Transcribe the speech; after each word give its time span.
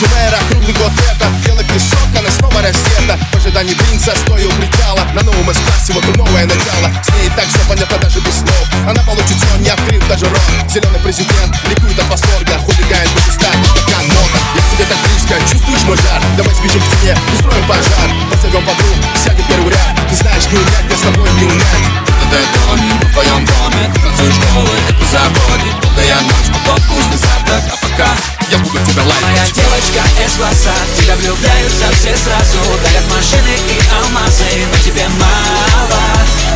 Джумера, 0.00 0.40
круглый 0.48 0.72
год 0.80 0.92
лето 0.96 1.28
Белый 1.44 1.64
песок, 1.66 2.08
она 2.16 2.30
снова 2.30 2.62
раздета. 2.62 3.20
В 3.32 3.36
ожидании 3.36 3.74
принца, 3.74 4.16
стоя 4.24 4.46
у 4.46 4.52
причала 4.52 5.04
На 5.12 5.22
новом 5.22 5.52
эсклассе, 5.52 5.92
вот 5.92 6.04
и 6.08 6.12
новое 6.16 6.46
начало. 6.46 6.88
С 7.04 7.08
ней 7.12 7.28
так 7.36 7.44
все 7.44 7.60
понятно 7.68 7.98
даже 7.98 8.20
без 8.20 8.36
слов. 8.40 8.64
Она 8.88 9.02
получит 9.02 9.36
все, 9.36 9.58
не 9.60 9.68
открыв 9.68 10.00
даже 10.08 10.24
рот. 10.24 10.40
Зеленый 10.72 11.00
президент 11.00 11.52
ликует 11.68 11.98
от 11.98 12.08
восторга 12.08 12.56
Хулигает 12.64 13.10
будет 13.12 13.34
стать, 13.34 13.60
как 13.76 14.00
нота 14.08 14.40
Я 14.56 14.62
тебе 14.72 14.84
так 14.88 14.98
близко, 15.04 15.34
чувствуешь 15.52 15.84
мой 15.84 15.96
жар? 15.96 16.22
Давай 16.38 16.54
сбежим 16.54 16.80
к 16.80 16.86
стене, 16.96 17.14
устроим 17.34 17.66
пожар. 17.68 18.08
Позовем 18.30 18.64
подруг, 18.64 18.96
сядет 19.22 19.44
первый 19.48 19.68
ряд. 19.68 20.00
Ты 20.08 20.16
знаешь, 20.16 20.46
не 20.48 20.56
унять, 20.56 20.86
я 20.88 20.96
с 20.96 21.00
тобой 21.00 21.28
не 21.36 21.44
унять. 21.44 21.84
Это 22.24 22.40
доме, 22.56 22.88
в 23.04 23.12
твоем 23.12 23.44
доме 23.44 23.90
концу 24.20 24.32
школы 24.32 24.70
это 24.88 24.99
забудет 25.10 25.74
Долгая 25.82 26.20
ночь, 26.22 26.48
потом 26.54 26.78
вкусный 26.86 27.18
завтрак. 27.18 27.62
А 27.66 27.76
пока 27.82 28.08
я 28.50 28.58
буду 28.58 28.78
тебя 28.86 29.02
Моя 29.02 29.26
лайкать 29.26 29.52
девочка 29.54 30.02
из 30.22 30.32
класса 30.38 30.70
Тебя 30.96 31.16
влюбляются 31.16 31.86
все 31.98 32.14
сразу. 32.16 32.58
Дарят 32.84 33.06
машины 33.10 33.54
и 33.68 33.76
алмазы 33.90 34.50
Но 34.70 34.78
тебе 34.84 35.06
мало. 35.18 36.02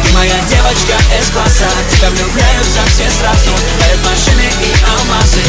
Ты 0.03 0.13
моя 0.15 0.39
девочка 0.49 0.97
из 1.19 1.29
класса 1.31 1.67
Тебя 1.91 2.11
влюбляются 2.11 2.81
все 2.95 3.11
сразу. 3.11 3.51
Дарят 3.81 4.03
машины 4.07 4.47
и 4.63 4.71
алмазы 4.87 5.43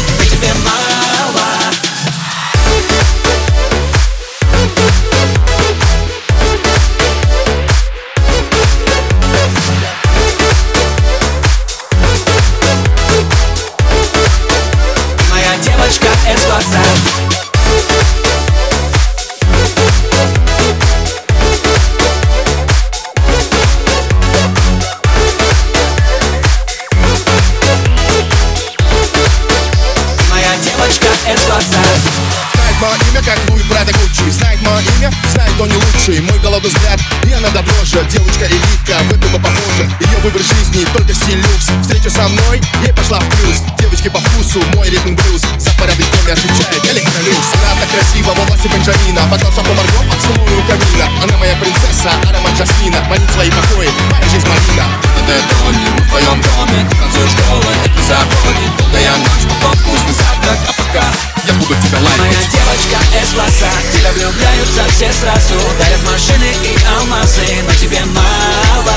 мое 34.76 34.90
имя, 34.98 35.10
знает, 35.32 35.52
кто 35.54 35.66
не 35.66 35.74
лучший 35.74 36.20
Мой 36.20 36.38
голодный 36.40 36.70
взгляд, 36.70 37.00
и 37.24 37.32
она 37.32 37.48
до 37.50 37.62
Девочка 38.10 38.46
элитка, 38.46 38.96
в 39.08 39.12
этом 39.12 39.30
мы 39.32 39.40
похожи. 39.40 39.88
Ее 40.00 40.18
выбор 40.22 40.42
жизни, 40.42 40.84
только 40.92 41.14
стиль 41.14 41.38
люкс 41.38 41.68
Встреча 41.82 42.10
со 42.10 42.28
мной, 42.28 42.60
ей 42.82 42.92
пошла 42.92 43.18
в 43.20 43.28
плюс. 43.28 43.62
Девочки 43.78 44.08
по 44.08 44.20
вкусу, 44.20 44.62
мой 44.74 44.88
ритм 44.90 45.14
блюз. 45.14 45.42
За 45.58 45.70
порядок 45.78 46.06
доме 46.12 46.32
отвечает 46.32 46.84
электролюкс 46.84 47.48
Она 47.54 47.80
так 47.80 47.90
красива, 47.90 48.34
в 48.34 48.40
области 48.40 48.68
Бенджамина. 48.68 49.22
Потом 49.30 49.52
шапку 49.54 49.72
Марго 49.72 50.00
поцелую 50.10 50.60
у 50.60 50.62
камина. 50.68 51.06
Она 51.22 51.36
моя 51.38 51.56
принцесса, 51.56 52.10
аромат 52.28 52.56
жасмина. 52.58 53.00
Манит 53.08 53.30
свои 53.32 53.50
покои, 53.50 53.88
моя 54.10 54.28
жизнь 54.28 54.46
Марина 54.46 54.86
Это 55.16 55.40
доме, 55.56 55.86
в 56.04 56.08
твоем 56.10 56.40
доме 56.42 57.05
все 64.96 65.12
сразу 65.12 65.54
Дарят 65.78 66.02
машины 66.10 66.48
и 66.64 66.72
алмазы 66.96 67.44
Но 67.68 67.74
тебе 67.74 68.00
мало. 68.16 68.96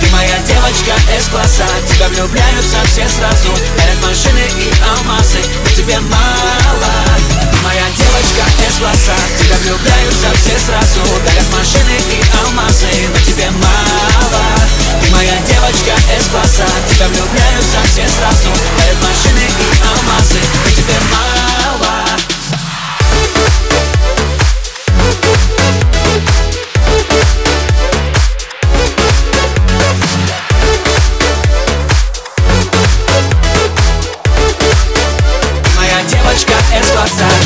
Ты 0.00 0.06
моя 0.14 0.38
девочка 0.46 0.94
из 1.18 1.26
класса 1.26 1.66
Тебя 1.90 2.06
влюбляются 2.10 2.78
все 2.86 3.08
сразу. 3.08 3.50
Дарят 3.76 4.00
машины 4.06 4.38
и 4.38 4.70
алмазы 4.86 5.42
Но 5.64 5.70
тебе 5.74 5.98
мало. 5.98 6.94
Моя 7.64 7.86
девочка 7.90 8.44
из 8.62 8.78
класса 8.78 9.14
Тебя 9.42 9.56
влюбляются 9.66 10.30
все 10.38 10.54
сразу. 10.62 11.02
Дарят 11.26 11.50
машины 11.50 11.98
и 11.98 12.22
алмазы 12.38 12.94
Но 13.10 13.18
тебе 13.26 13.50
мало. 13.50 14.44
Ты 15.02 15.10
моя 15.10 15.36
девочка 15.42 15.94
из 16.14 16.26
класса 16.30 16.66
Тебя 16.86 17.08
влюбляются 17.08 17.51
outside 37.02 37.41